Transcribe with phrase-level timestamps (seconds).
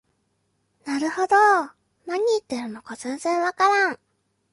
[0.83, 1.35] なるほど、
[2.07, 3.99] 何言ってるのか全然わからん